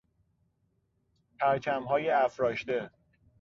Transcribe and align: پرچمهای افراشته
پرچمهای 1.39 2.09
افراشته 2.09 2.91